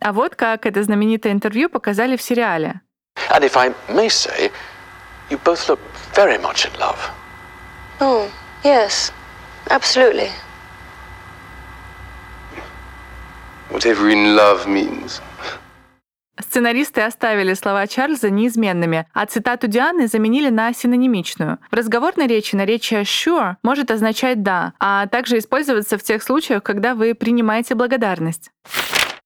А 0.00 0.12
вот 0.12 0.36
как 0.36 0.66
это 0.66 0.82
знаменитое 0.82 1.32
интервью 1.32 1.68
показали 1.68 2.16
в 2.16 2.22
сериале. 2.22 2.80
And 3.30 3.42
if 3.42 3.56
I 3.56 3.72
may 3.88 4.08
say, 4.08 4.50
you 5.30 5.38
both 5.38 5.68
look 5.68 5.80
very 6.14 6.38
much 6.38 6.66
in 6.66 6.78
love. 6.78 6.98
Oh, 8.00 8.28
yes, 8.62 9.12
absolutely. 9.70 10.30
Whatever 13.70 14.10
in 14.10 14.36
love 14.36 14.66
means. 14.66 15.20
Сценаристы 16.41 17.01
оставили 17.01 17.53
слова 17.53 17.85
Чарльза 17.87 18.29
неизменными, 18.29 19.05
а 19.13 19.25
цитату 19.25 19.67
Дианы 19.67 20.07
заменили 20.07 20.49
на 20.49 20.73
синонимичную. 20.73 21.59
В 21.69 21.75
разговорной 21.75 22.27
речи 22.27 22.55
наречие 22.55 23.01
sure 23.01 23.55
может 23.61 23.91
означать 23.91 24.41
«да», 24.41 24.73
а 24.79 25.07
также 25.07 25.37
использоваться 25.37 25.97
в 25.97 26.03
тех 26.03 26.23
случаях, 26.23 26.63
когда 26.63 26.95
вы 26.95 27.13
принимаете 27.13 27.75
благодарность. 27.75 28.51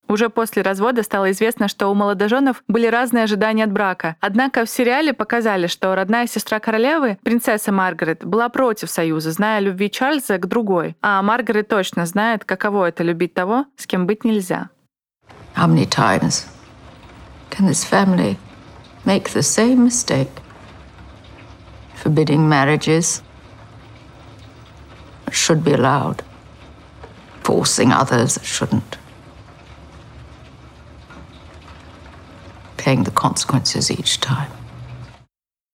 Уже 0.10 0.30
после 0.30 0.62
развода 0.62 1.02
стало 1.02 1.32
известно, 1.32 1.68
что 1.68 1.88
у 1.88 1.94
молодоженов 1.94 2.62
были 2.68 2.88
разные 2.88 3.24
ожидания 3.24 3.64
от 3.64 3.72
брака. 3.72 4.16
Однако 4.20 4.66
в 4.66 4.70
сериале 4.70 5.14
показали, 5.14 5.68
что 5.68 5.96
родная 5.96 6.28
сестра 6.28 6.60
королевы, 6.60 7.18
принцесса 7.24 7.72
Маргарет, 7.72 8.26
была 8.26 8.50
против 8.50 8.90
союза, 8.90 9.32
зная 9.32 9.60
любви 9.60 9.90
Чарльза 9.90 10.38
к 10.38 10.48
другой. 10.48 10.98
А 11.02 11.22
Маргарет 11.22 11.70
точно 11.70 12.06
знает, 12.06 12.44
каково 12.44 12.90
это 12.90 13.02
любить 13.04 13.34
того, 13.34 13.66
с 13.78 13.88
кем 13.88 14.06
быть 14.06 14.24
нельзя. 14.24 14.70
How 15.56 15.68
many 15.68 15.88
times 15.88 16.46
can 17.54 17.68
this 17.68 17.84
family 17.84 18.40
make 19.06 19.30
the 19.30 19.44
same 19.44 19.84
mistake? 19.84 20.32
Forbidding 21.94 22.50
marriages 22.50 23.22
that 25.26 25.36
should 25.36 25.64
be 25.64 25.72
allowed, 25.72 26.24
forcing 27.44 27.92
others 27.92 28.34
that 28.34 28.44
shouldn't, 28.44 28.98
paying 32.78 33.04
the 33.04 33.12
consequences 33.12 33.92
each 33.92 34.20
time. 34.20 34.52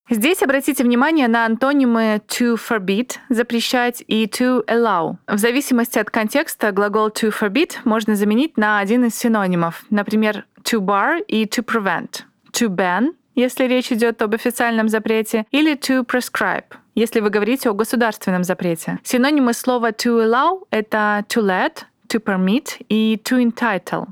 Здесь 0.10 0.42
обратите 0.42 0.84
внимание 0.84 1.28
на 1.28 1.46
антонимы 1.46 2.20
to 2.28 2.58
forbid— 2.58 3.18
запрещать 3.30 4.04
и 4.08 4.25
to 4.25 4.66
allow. 4.66 5.18
В 5.28 5.38
зависимости 5.38 6.00
от 6.00 6.10
контекста 6.10 6.72
глагол 6.72 7.10
to 7.10 7.32
forbid 7.32 7.74
можно 7.84 8.16
заменить 8.16 8.58
на 8.58 8.80
один 8.80 9.06
из 9.06 9.16
синонимов, 9.16 9.86
например, 9.92 10.46
to 10.63 10.80
bar 10.80 11.24
и 11.28 11.46
to 11.46 11.63
prevent. 11.63 12.24
To 12.54 12.70
ban, 12.70 13.13
если 13.36 13.66
речь 13.66 13.92
идет 13.92 14.20
об 14.24 14.34
официальном 14.34 14.89
запрете, 14.89 15.46
или 15.51 15.78
to 15.78 16.04
prescribe, 16.04 16.66
если 16.96 17.20
вы 17.20 17.30
говорите 17.30 17.70
о 17.70 17.74
государственном 17.74 18.44
запрете. 18.44 18.98
Синонимы 19.04 19.54
слова 19.54 19.92
to 19.92 20.25
allow— 20.25 20.63
это 20.72 21.24
to 21.30 21.44
let, 21.44 21.84
to 22.08 22.20
permit 22.20 22.84
и 22.89 23.22
to 23.24 23.38
entitle. 23.38 24.08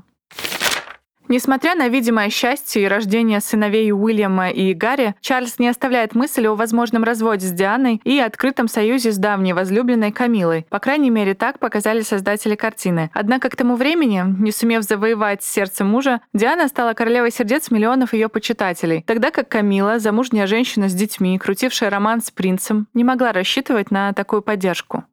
Несмотря 1.28 1.74
на 1.74 1.88
видимое 1.88 2.30
счастье 2.30 2.82
и 2.82 2.88
рождение 2.88 3.40
сыновей 3.40 3.92
Уильяма 3.92 4.48
и 4.48 4.72
Гарри, 4.72 5.14
Чарльз 5.20 5.58
не 5.58 5.68
оставляет 5.68 6.14
мысли 6.14 6.46
о 6.46 6.54
возможном 6.54 7.04
разводе 7.04 7.46
с 7.46 7.52
Дианой 7.52 8.00
и 8.02 8.18
открытом 8.18 8.66
союзе 8.66 9.12
с 9.12 9.18
давней 9.18 9.52
возлюбленной 9.52 10.10
Камилой. 10.10 10.66
По 10.70 10.78
крайней 10.78 11.10
мере, 11.10 11.34
так 11.34 11.58
показали 11.58 12.00
создатели 12.00 12.54
картины. 12.54 13.10
Однако 13.12 13.50
к 13.50 13.56
тому 13.56 13.76
времени, 13.76 14.24
не 14.38 14.52
сумев 14.52 14.84
завоевать 14.84 15.42
сердце 15.42 15.84
мужа, 15.84 16.22
Диана 16.32 16.66
стала 16.68 16.94
королевой 16.94 17.30
сердец 17.30 17.70
миллионов 17.70 18.14
ее 18.14 18.30
почитателей, 18.30 19.04
тогда 19.06 19.30
как 19.30 19.50
Камила, 19.50 19.98
замужняя 19.98 20.46
женщина 20.46 20.88
с 20.88 20.94
детьми, 20.94 21.38
крутившая 21.38 21.90
роман 21.90 22.22
с 22.22 22.30
принцем, 22.30 22.86
не 22.94 23.04
могла 23.04 23.32
рассчитывать 23.32 23.90
на 23.90 24.14
такую 24.14 24.40
поддержку. 24.40 25.04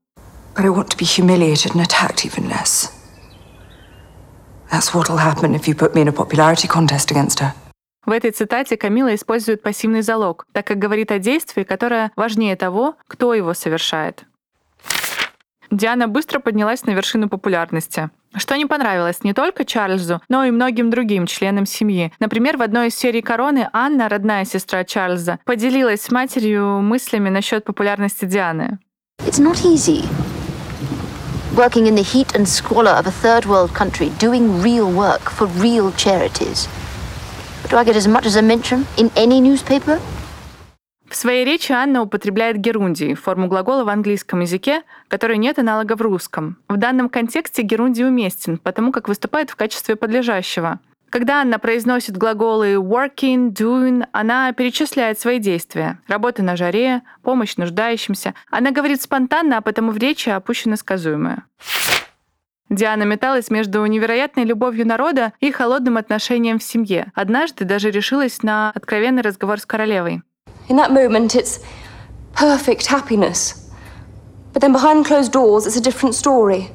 But 0.55 0.63
I 0.63 0.69
want 0.69 0.87
to 0.91 0.97
be 0.97 1.05
humiliated 1.05 1.75
and 1.75 1.81
attacked 1.81 2.25
even 2.25 2.47
less. 2.47 3.04
That's 4.75 4.93
what'll 4.93 5.15
happen 5.15 5.55
if 5.55 5.69
you 5.69 5.73
put 5.73 5.95
me 5.95 6.01
in 6.01 6.09
a 6.09 6.11
popularity 6.11 6.67
contest 6.67 7.09
against 7.09 7.39
her. 7.39 7.53
В 8.05 8.11
этой 8.11 8.31
цитате 8.31 8.75
Камила 8.75 9.15
использует 9.15 9.63
пассивный 9.63 10.01
залог, 10.01 10.45
так 10.51 10.67
как 10.67 10.79
говорит 10.79 11.11
о 11.11 11.17
действии, 11.17 11.63
которое 11.63 12.11
важнее 12.17 12.57
того, 12.57 12.95
кто 13.07 13.33
его 13.33 13.53
совершает. 13.53 14.25
Диана 15.71 16.09
быстро 16.09 16.39
поднялась 16.39 16.85
на 16.85 16.91
вершину 16.91 17.29
популярности. 17.29 18.09
Что 18.35 18.57
не 18.57 18.65
понравилось 18.65 19.23
не 19.23 19.33
только 19.33 19.63
Чарльзу, 19.63 20.21
но 20.27 20.43
и 20.43 20.51
многим 20.51 20.89
другим 20.89 21.25
членам 21.25 21.65
семьи. 21.65 22.11
Например, 22.19 22.57
в 22.57 22.61
одной 22.61 22.89
из 22.89 22.95
серий 22.95 23.21
«Короны» 23.21 23.69
Анна, 23.71 24.09
родная 24.09 24.43
сестра 24.43 24.83
Чарльза, 24.83 25.39
поделилась 25.45 26.01
с 26.01 26.11
матерью 26.11 26.81
мыслями 26.81 27.29
насчет 27.29 27.63
популярности 27.63 28.25
Дианы. 28.25 28.79
It's 29.25 29.39
not 29.39 29.63
easy. 29.63 30.03
Working 31.57 31.87
in 31.87 31.95
the 31.95 32.03
heat 32.03 32.35
and 32.35 32.45
squalor 32.45 32.91
of 32.91 33.07
a 33.07 33.11
third 33.11 33.45
world 33.45 33.73
country, 33.73 34.09
doing 34.19 34.61
real 34.61 34.91
work 34.91 35.29
for 35.29 35.47
real 35.63 35.93
charities. 35.93 36.67
But 37.61 37.71
do 37.71 37.77
I 37.77 37.85
get 37.85 37.95
as 37.95 38.09
much 38.09 38.25
as 38.25 38.35
a 38.35 38.41
mention 38.41 38.85
in 38.97 39.09
any 39.15 39.39
newspaper? 39.39 40.01
В 41.09 41.15
своей 41.15 41.45
речи 41.45 41.71
Анна 41.71 42.01
употребляет 42.01 42.57
герундий, 42.57 43.13
форму 43.13 43.47
глагола 43.47 43.85
в 43.85 43.89
английском 43.89 44.41
языке, 44.41 44.83
которой 45.07 45.37
нет 45.37 45.57
аналога 45.57 45.95
в 45.95 46.01
русском. 46.01 46.57
В 46.67 46.75
данном 46.75 47.07
контексте 47.07 47.61
герундий 47.61 48.05
уместен, 48.05 48.57
потому 48.57 48.91
как 48.91 49.07
выступает 49.07 49.49
в 49.49 49.55
качестве 49.55 49.95
подлежащего. 49.95 50.81
Когда 51.15 51.39
Анна 51.39 51.59
произносит 51.59 52.17
глаголы 52.17 52.73
working, 52.73 53.53
doing, 53.53 54.05
она 54.11 54.51
перечисляет 54.51 55.17
свои 55.17 55.39
действия. 55.39 55.97
Работа 56.09 56.43
на 56.43 56.57
жаре, 56.57 57.03
помощь 57.23 57.55
нуждающимся. 57.55 58.33
Она 58.51 58.71
говорит 58.71 59.01
спонтанно, 59.01 59.59
а 59.59 59.61
потому 59.61 59.93
в 59.93 59.97
речи 59.97 60.27
опущено 60.27 60.75
сказуемое. 60.75 61.45
Диана 62.69 63.03
металась 63.03 63.49
между 63.49 63.85
невероятной 63.85 64.43
любовью 64.43 64.85
народа 64.85 65.31
и 65.39 65.53
холодным 65.53 65.95
отношением 65.95 66.59
в 66.59 66.63
семье. 66.63 67.13
Однажды 67.15 67.63
даже 67.63 67.91
решилась 67.91 68.43
на 68.43 68.73
откровенный 68.75 69.21
разговор 69.21 69.61
с 69.61 69.65
королевой. 69.65 70.21
In 70.67 70.75
that 70.75 70.91
moment, 70.91 71.33
it's 71.33 71.61
perfect 72.33 72.87
happiness. 72.87 73.71
But 74.51 74.59
then 74.59 74.73
behind 74.73 75.05
closed 75.05 75.31
doors, 75.31 75.65
it's 75.65 75.77
a 75.77 75.81
different 75.81 76.13
story. 76.13 76.71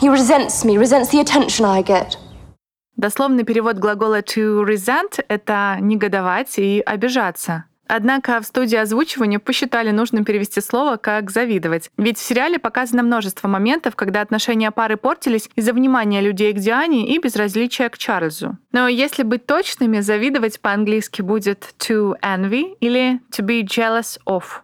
He 0.00 0.08
resents 0.08 0.64
me, 0.64 0.78
resents 0.78 1.10
the 1.12 1.20
attention 1.20 1.64
I 1.64 1.82
get. 1.82 2.16
Дословный 2.96 3.44
перевод 3.44 3.76
глагола 3.78 4.20
to 4.20 4.64
resent— 4.64 5.24
это 5.28 5.78
негодовать 5.80 6.58
и 6.58 6.80
обижаться. 6.84 7.64
Однако 7.86 8.40
в 8.40 8.44
студии 8.44 8.76
озвучивания 8.76 9.38
посчитали 9.38 9.90
нужным 9.90 10.24
перевести 10.24 10.60
слово 10.60 10.96
как 10.96 11.30
«завидовать». 11.30 11.90
Ведь 11.98 12.18
в 12.18 12.22
сериале 12.22 12.58
показано 12.58 13.02
множество 13.02 13.46
моментов, 13.48 13.94
когда 13.94 14.20
отношения 14.20 14.70
пары 14.70 14.96
портились 14.96 15.50
из-за 15.54 15.72
внимания 15.72 16.20
людей 16.20 16.52
к 16.52 16.58
Диане 16.58 17.08
и 17.08 17.18
безразличия 17.18 17.88
к 17.90 17.98
Чарльзу. 17.98 18.56
Но 18.72 18.88
если 18.88 19.22
быть 19.22 19.46
точными, 19.46 20.00
завидовать 20.00 20.60
по-английски 20.60 21.20
будет 21.20 21.74
to 21.78 22.14
envy 22.22 22.76
или 22.80 23.20
to 23.30 23.44
be 23.44 23.62
jealous 23.64 24.18
of. 24.26 24.62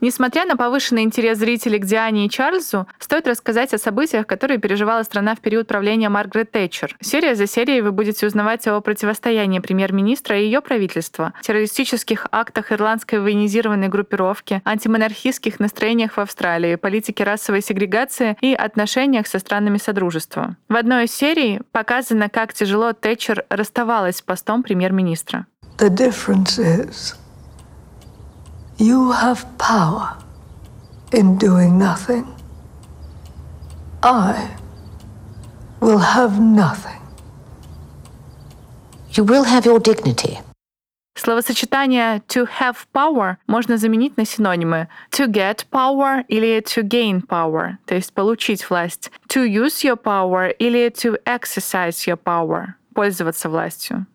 Несмотря 0.00 0.44
на 0.44 0.56
повышенный 0.56 1.02
интерес 1.02 1.38
зрителей 1.38 1.80
к 1.80 1.84
Диане 1.84 2.26
и 2.26 2.30
Чарльзу, 2.30 2.86
стоит 3.00 3.26
рассказать 3.26 3.74
о 3.74 3.78
событиях, 3.78 4.26
которые 4.26 4.58
переживала 4.58 5.02
страна 5.02 5.34
в 5.34 5.40
период 5.40 5.66
правления 5.66 6.08
Маргарет 6.08 6.52
Тэтчер. 6.52 6.96
Серия 7.00 7.34
за 7.34 7.46
серией 7.46 7.80
вы 7.80 7.90
будете 7.90 8.26
узнавать 8.26 8.66
о 8.68 8.80
противостоянии 8.80 9.58
премьер-министра 9.58 10.38
и 10.38 10.44
ее 10.44 10.60
правительства, 10.60 11.32
террористических 11.42 12.26
актах 12.30 12.70
ирландской 12.70 13.20
военизированной 13.20 13.88
группировки, 13.88 14.62
антимонархистских 14.64 15.58
настроениях 15.58 16.16
в 16.16 16.20
Австралии, 16.20 16.76
политике 16.76 17.24
расовой 17.24 17.62
сегрегации 17.62 18.36
и 18.40 18.54
отношениях 18.54 19.26
со 19.26 19.40
странами 19.40 19.78
Содружества. 19.78 20.56
В 20.68 20.76
одной 20.76 21.06
из 21.06 21.12
серий 21.12 21.60
показано, 21.72 22.28
как 22.28 22.52
тяжело 22.52 22.92
Тэтчер 22.92 23.44
расставалась 23.48 24.18
с 24.18 24.22
постом 24.22 24.62
премьер-министра. 24.62 25.46
The 25.78 25.88
difference 25.88 26.58
is 26.58 27.14
you 28.77 29.11
have 29.11 29.45
power 29.57 30.17
in 31.11 31.37
doing 31.37 31.77
nothing. 31.77 32.25
I 34.01 34.49
will 35.79 35.99
have 35.99 36.39
nothing. 36.39 37.01
You 39.11 39.23
will 39.23 39.43
have 39.43 39.65
your 39.65 39.79
dignity. 39.79 40.39
Словосочетание 41.15 42.21
to 42.27 42.45
have 42.59 42.87
power 42.91 43.37
можно 43.47 43.77
заменить 43.77 44.17
на 44.17 44.25
синонимы 44.25 44.87
to 45.11 45.27
get 45.27 45.65
power 45.69 46.25
или 46.27 46.59
to 46.61 46.81
gain 46.81 47.21
power, 47.21 47.77
то 47.85 47.93
есть 47.93 48.13
получить 48.13 48.67
власть, 48.67 49.11
to 49.29 49.45
use 49.45 49.83
your 49.83 49.95
power 49.95 50.49
или 50.57 50.89
to 50.89 51.15
exercise 51.25 52.07
your 52.07 52.17
power, 52.17 52.73
пользоваться 52.95 53.47
властью. 53.47 54.07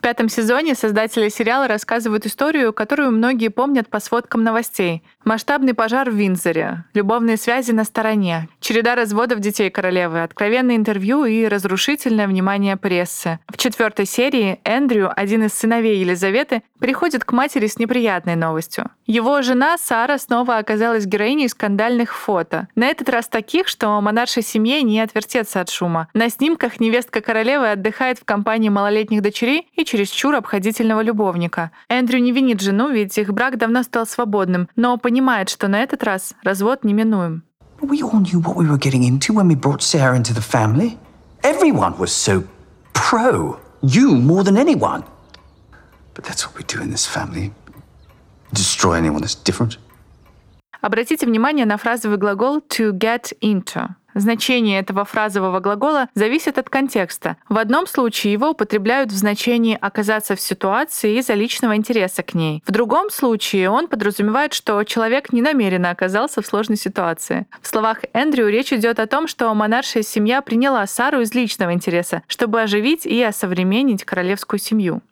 В 0.00 0.02
пятом 0.02 0.30
сезоне 0.30 0.74
создатели 0.74 1.28
сериала 1.28 1.68
рассказывают 1.68 2.24
историю, 2.24 2.72
которую 2.72 3.10
многие 3.10 3.48
помнят 3.48 3.86
по 3.90 4.00
сводкам 4.00 4.42
новостей. 4.42 5.02
Масштабный 5.26 5.74
пожар 5.74 6.08
в 6.08 6.14
Винзоре, 6.14 6.84
любовные 6.94 7.36
связи 7.36 7.72
на 7.72 7.84
стороне, 7.84 8.48
череда 8.60 8.94
разводов 8.94 9.40
детей 9.40 9.68
королевы, 9.68 10.22
откровенное 10.22 10.76
интервью 10.76 11.26
и 11.26 11.46
разрушительное 11.46 12.26
внимание 12.26 12.78
прессы. 12.78 13.40
В 13.46 13.58
четвертой 13.58 14.06
серии 14.06 14.58
Эндрю, 14.64 15.12
один 15.14 15.44
из 15.44 15.52
сыновей 15.52 15.98
Елизаветы, 15.98 16.62
приходит 16.78 17.26
к 17.26 17.32
матери 17.32 17.66
с 17.66 17.78
неприятной 17.78 18.36
новостью. 18.36 18.90
Его 19.06 19.42
жена 19.42 19.76
Сара 19.76 20.16
снова 20.16 20.56
оказалась 20.56 21.04
героиней 21.04 21.50
скандальных 21.50 22.16
фото. 22.16 22.68
На 22.74 22.86
этот 22.86 23.10
раз 23.10 23.28
таких, 23.28 23.68
что 23.68 24.00
монаршей 24.00 24.42
семье 24.42 24.82
не 24.82 25.00
отвертеться 25.00 25.60
от 25.60 25.68
шума. 25.68 26.08
На 26.14 26.30
снимках 26.30 26.80
невестка 26.80 27.20
королевы 27.20 27.72
отдыхает 27.72 28.18
в 28.18 28.24
компании 28.24 28.70
малолетних 28.70 29.20
дочерей 29.20 29.68
и 29.74 29.84
чересчур 29.90 30.34
обходительного 30.36 31.00
любовника. 31.00 31.72
Эндрю 31.88 32.20
не 32.20 32.30
винит 32.32 32.60
жену, 32.60 32.90
ведь 32.90 33.18
их 33.18 33.32
брак 33.32 33.58
давно 33.58 33.82
стал 33.82 34.06
свободным, 34.06 34.68
но 34.76 34.96
понимает, 34.98 35.48
что 35.48 35.66
на 35.66 35.80
этот 35.80 36.04
раз 36.04 36.34
развод 36.44 36.84
неминуем. 36.84 37.42
We 37.80 38.02
all 38.02 38.20
knew 38.20 38.40
what 38.40 38.56
we 38.56 38.68
were 38.68 38.78
getting 38.78 39.02
into 39.02 39.34
when 39.34 39.48
we 39.48 39.56
brought 39.56 39.82
Sarah 39.82 40.16
into 40.16 40.32
the 40.32 40.42
family. 40.42 40.98
Everyone 41.42 41.98
was 41.98 42.12
so 42.12 42.44
pro. 42.92 43.58
You 43.82 44.14
more 44.14 44.44
than 44.44 44.56
anyone. 44.56 45.02
But 46.14 46.24
that's 46.24 46.46
what 46.46 46.56
we 46.56 46.62
do 46.64 46.80
in 46.82 46.90
this 46.90 47.06
family. 47.06 47.50
Destroy 48.52 48.92
anyone 48.92 49.22
that's 49.22 49.34
different. 49.34 49.78
Обратите 50.80 51.26
внимание 51.26 51.66
на 51.66 51.76
фразовый 51.76 52.18
глагол 52.18 52.58
to 52.58 52.92
get 52.92 53.32
into. 53.40 53.88
Значение 54.14 54.80
этого 54.80 55.04
фразового 55.04 55.60
глагола 55.60 56.08
зависит 56.14 56.58
от 56.58 56.68
контекста. 56.68 57.36
В 57.48 57.58
одном 57.58 57.86
случае 57.86 58.32
его 58.32 58.50
употребляют 58.50 59.12
в 59.12 59.16
значении 59.16 59.78
оказаться 59.80 60.34
в 60.34 60.40
ситуации 60.40 61.18
из-за 61.18 61.34
личного 61.34 61.76
интереса 61.76 62.22
к 62.22 62.34
ней. 62.34 62.62
В 62.66 62.72
другом 62.72 63.10
случае 63.10 63.70
он 63.70 63.86
подразумевает, 63.86 64.52
что 64.52 64.82
человек 64.84 65.32
не 65.32 65.42
намеренно 65.42 65.90
оказался 65.90 66.42
в 66.42 66.46
сложной 66.46 66.76
ситуации. 66.76 67.46
В 67.62 67.68
словах 67.68 67.98
Эндрю 68.12 68.48
речь 68.48 68.72
идет 68.72 68.98
о 68.98 69.06
том, 69.06 69.28
что 69.28 69.54
монаршая 69.54 70.02
семья 70.02 70.42
приняла 70.42 70.86
Сару 70.86 71.20
из 71.20 71.32
личного 71.34 71.72
интереса, 71.72 72.22
чтобы 72.26 72.60
оживить 72.62 73.06
и 73.06 73.22
осовременить 73.22 74.04
королевскую 74.04 74.58
семью. 74.58 75.02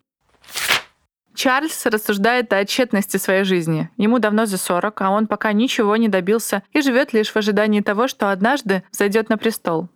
Чарльз 1.39 1.87
рассуждает 1.87 2.53
о 2.53 2.65
тщетности 2.65 3.17
своей 3.17 3.45
жизни. 3.45 3.89
Ему 3.97 4.19
давно 4.19 4.45
за 4.47 4.59
40, 4.59 5.01
а 5.01 5.11
он 5.11 5.29
пока 5.29 5.53
ничего 5.53 5.97
не 5.97 6.09
добился 6.09 6.65
и 6.73 6.81
живет 6.81 7.13
лишь 7.13 7.31
в 7.31 7.37
ожидании 7.37 7.81
того, 7.81 8.09
что 8.09 8.33
однажды 8.33 8.83
зайдет 8.91 9.29
на 9.29 9.39
престол. 9.39 9.89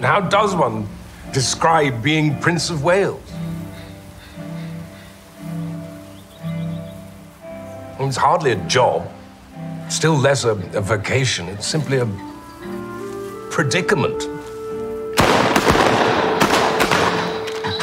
How 0.00 0.28
does 0.28 0.56
one 0.56 0.86
describe 1.32 2.02
being 2.02 2.36
Prince 2.40 2.68
of 2.68 2.82
Wales? 2.82 3.20
It's 8.00 8.16
hardly 8.16 8.50
a 8.50 8.60
job, 8.66 9.04
still 9.88 10.16
less 10.16 10.44
a, 10.44 10.58
a 10.74 10.80
vocation. 10.80 11.46
It's 11.48 11.68
simply 11.68 11.98
a 11.98 12.08
predicament. 13.52 14.33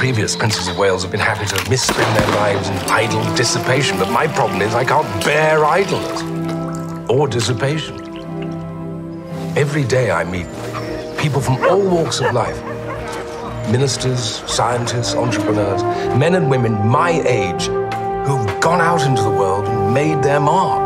Previous 0.02 0.36
princes 0.36 0.68
of 0.68 0.80
Wales 0.80 1.04
have 1.04 1.12
been 1.12 1.20
happy 1.20 1.46
to 1.46 1.56
misspend 1.70 2.18
their 2.18 2.28
lives 2.30 2.68
in 2.70 2.76
idle 2.90 3.24
dissipation, 3.36 4.00
but 4.00 4.10
my 4.10 4.26
problem 4.26 4.60
is 4.60 4.74
I 4.74 4.84
can't 4.84 5.06
bear 5.24 5.64
idleness 5.64 6.24
or 7.08 7.28
dissipation. 7.28 8.02
Every 9.56 9.84
day 9.84 10.10
I 10.10 10.24
meet 10.24 10.48
people 11.20 11.40
from 11.40 11.64
all 11.66 11.88
walks 11.88 12.20
of 12.20 12.34
life 12.34 12.60
ministers, 13.70 14.42
scientists, 14.52 15.14
entrepreneurs, 15.14 15.84
men 16.18 16.34
and 16.34 16.50
women 16.50 16.74
my 16.88 17.12
age 17.28 17.68
who've 18.26 18.60
gone 18.60 18.82
out 18.82 19.04
into 19.04 19.22
the 19.22 19.30
world 19.30 19.68
and 19.68 19.94
made 19.94 20.24
their 20.24 20.40
mark. 20.40 20.82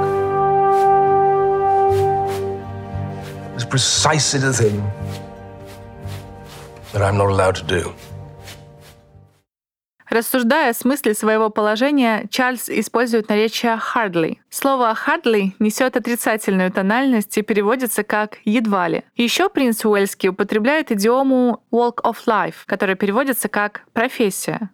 It's 3.55 3.63
precisely 3.63 4.41
the 4.41 4.51
thing 4.51 4.83
that 6.91 7.01
I'm 7.01 7.15
not 7.15 7.29
allowed 7.29 7.55
to 7.55 7.63
do. 7.63 7.95
Рассуждая 10.15 10.69
о 10.69 10.73
смысле 10.73 11.13
своего 11.13 11.49
положения, 11.49 12.25
Чарльз 12.29 12.69
использует 12.69 13.27
наречие 13.27 13.77
hardly. 13.77 14.37
Слово 14.49 14.95
hardly 15.05 15.51
несет 15.59 15.97
отрицательную 15.97 16.71
тональность 16.71 17.37
и 17.37 17.41
переводится 17.41 18.03
как 18.03 18.37
едва 18.45 18.87
ли. 18.87 19.03
Еще 19.17 19.49
принц 19.49 19.83
Уэльский 19.83 20.29
употребляет 20.29 20.89
идиому 20.89 21.65
walk 21.69 21.97
of 22.05 22.15
life, 22.27 22.55
которая 22.65 22.95
переводится 22.95 23.49
как 23.49 23.81
профессия. 23.91 24.69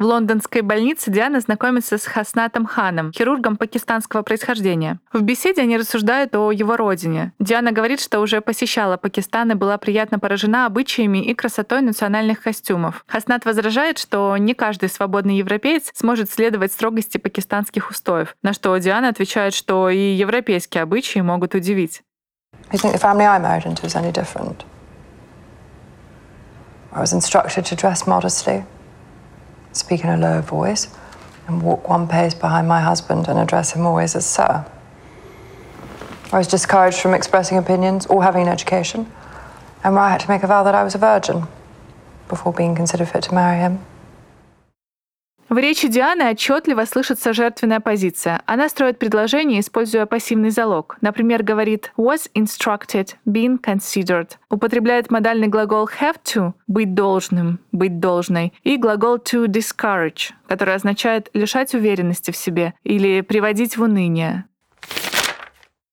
В 0.00 0.04
лондонской 0.04 0.62
больнице 0.62 1.10
Диана 1.10 1.40
знакомится 1.40 1.98
с 1.98 2.06
Хаснатом 2.06 2.64
Ханом, 2.64 3.12
хирургом 3.12 3.58
пакистанского 3.58 4.22
происхождения. 4.22 4.98
В 5.12 5.20
беседе 5.20 5.60
они 5.60 5.76
рассуждают 5.76 6.34
о 6.34 6.50
его 6.52 6.78
родине. 6.78 7.34
Диана 7.38 7.70
говорит, 7.70 8.00
что 8.00 8.20
уже 8.20 8.40
посещала 8.40 8.96
Пакистан 8.96 9.52
и 9.52 9.54
была 9.54 9.76
приятно 9.76 10.18
поражена 10.18 10.64
обычаями 10.64 11.18
и 11.18 11.34
красотой 11.34 11.82
национальных 11.82 12.40
костюмов. 12.40 13.04
Хаснат 13.08 13.44
возражает, 13.44 13.98
что 13.98 14.34
не 14.38 14.54
каждый 14.54 14.88
свободный 14.88 15.36
европеец 15.36 15.90
сможет 15.92 16.30
следовать 16.30 16.72
строгости 16.72 17.18
пакистанских 17.18 17.90
устоев, 17.90 18.34
на 18.42 18.54
что 18.54 18.74
Диана 18.78 19.10
отвечает, 19.10 19.52
что 19.52 19.90
и 19.90 20.14
европейские 20.14 20.82
обычаи 20.82 21.18
могут 21.18 21.54
удивить. 21.54 22.00
Speak 29.72 30.04
in 30.04 30.10
a 30.10 30.16
low 30.16 30.40
voice, 30.40 30.88
and 31.46 31.62
walk 31.62 31.88
one 31.88 32.06
pace 32.06 32.34
behind 32.34 32.68
my 32.68 32.80
husband 32.80 33.28
and 33.28 33.38
address 33.38 33.72
him 33.72 33.86
always 33.86 34.14
as 34.14 34.26
sir. 34.26 34.64
I 36.32 36.38
was 36.38 36.46
discouraged 36.46 37.00
from 37.00 37.12
expressing 37.12 37.58
opinions 37.58 38.06
or 38.06 38.22
having 38.22 38.42
an 38.42 38.48
education, 38.48 39.10
and 39.82 39.94
where 39.94 40.04
I 40.04 40.10
had 40.10 40.20
to 40.20 40.28
make 40.28 40.42
a 40.42 40.46
vow 40.46 40.62
that 40.62 40.74
I 40.74 40.84
was 40.84 40.94
a 40.94 40.98
virgin 40.98 41.48
before 42.28 42.52
being 42.52 42.74
considered 42.74 43.08
fit 43.08 43.24
to 43.24 43.34
marry 43.34 43.58
him. 43.58 43.84
В 45.50 45.58
речи 45.58 45.88
Дианы 45.88 46.30
отчетливо 46.30 46.84
слышится 46.84 47.32
жертвенная 47.32 47.80
позиция. 47.80 48.40
Она 48.46 48.68
строит 48.68 49.00
предложение, 49.00 49.58
используя 49.58 50.06
пассивный 50.06 50.50
залог. 50.50 50.96
Например, 51.00 51.42
говорит 51.42 51.92
was 51.96 52.30
instructed, 52.36 53.16
been 53.26 53.60
considered. 53.60 54.28
Употребляет 54.48 55.10
модальный 55.10 55.48
глагол 55.48 55.90
have 56.00 56.18
to— 56.22 56.52
быть 56.68 56.94
должным, 56.94 57.58
быть 57.72 57.98
должной, 57.98 58.52
и 58.62 58.76
глагол 58.76 59.16
to 59.16 59.46
discourage, 59.46 60.30
который 60.46 60.76
означает 60.76 61.30
лишать 61.34 61.74
уверенности 61.74 62.30
в 62.30 62.36
себе 62.36 62.74
или 62.84 63.20
приводить 63.20 63.76
в 63.76 63.82
уныние. 63.82 64.44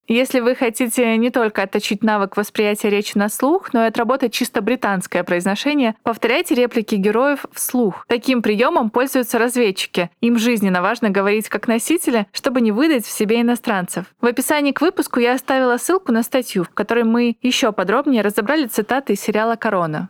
Если 0.08 0.40
вы 0.40 0.56
хотите 0.56 1.18
не 1.18 1.32
только 1.32 1.64
отточить 1.64 2.02
навык 2.02 2.38
восприятия 2.38 2.90
речи 2.90 3.18
на 3.18 3.28
слух, 3.28 3.74
но 3.74 3.84
и 3.84 3.88
отработать 3.88 4.32
чисто 4.32 4.62
британское 4.62 5.24
произношение, 5.26 5.96
повторяйте 6.04 6.56
реплики 6.56 6.96
героев 6.96 7.46
вслух. 7.52 8.06
Таким 8.08 8.42
приемом 8.42 8.90
пользуются 8.90 9.38
разведчики. 9.38 10.10
Им 10.22 10.38
жизненно 10.38 10.82
важно 10.82 11.10
говорить 11.10 11.50
как 11.50 11.68
носители, 11.68 12.26
чтобы 12.32 12.62
не 12.62 12.72
выдать 12.72 13.06
в 13.06 13.12
себе 13.12 13.42
иностранцев. 13.42 14.06
В 14.22 14.26
описании 14.26 14.72
к 14.72 14.80
выпуску 14.80 15.20
я 15.20 15.34
оставила 15.34 15.78
ссылку 15.78 16.14
на 16.14 16.24
статью, 16.24 16.64
в 16.64 16.70
которой 16.70 17.04
мы 17.04 17.36
еще 17.42 17.74
подробнее 17.74 18.22
разобрали 18.22 18.68
цитаты 18.68 19.14
из 19.14 19.22
сериала 19.22 19.58
«Корона». 19.58 20.10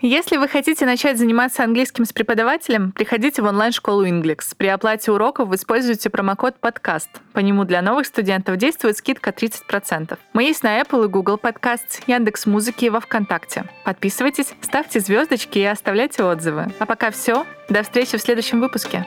Если 0.00 0.36
вы 0.36 0.46
хотите 0.46 0.86
начать 0.86 1.18
заниматься 1.18 1.64
английским 1.64 2.04
с 2.04 2.12
преподавателем, 2.12 2.92
приходите 2.92 3.42
в 3.42 3.46
онлайн-школу 3.46 4.06
Inglix. 4.06 4.54
При 4.56 4.68
оплате 4.68 5.10
уроков 5.10 5.48
вы 5.48 5.56
используете 5.56 6.08
промокод 6.08 6.60
«Подкаст». 6.60 7.10
По 7.32 7.40
нему 7.40 7.64
для 7.64 7.82
новых 7.82 8.06
студентов 8.06 8.58
действует 8.58 8.96
скидка 8.96 9.30
30%. 9.30 10.16
Мы 10.34 10.44
есть 10.44 10.62
на 10.62 10.80
Apple 10.80 11.06
и 11.06 11.08
Google 11.08 11.34
Podcasts, 11.34 12.00
Яндекс 12.06 12.46
Музыки 12.46 12.84
и 12.84 12.90
во 12.90 13.00
Вконтакте. 13.00 13.64
Подписывайтесь, 13.84 14.54
ставьте 14.60 15.00
звездочки 15.00 15.58
и 15.58 15.64
оставляйте 15.64 16.22
отзывы. 16.22 16.66
А 16.78 16.86
пока 16.86 17.10
все. 17.10 17.44
До 17.68 17.82
встречи 17.82 18.16
в 18.16 18.22
следующем 18.22 18.60
выпуске. 18.60 19.04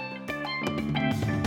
thank 0.64 1.26
you 1.26 1.41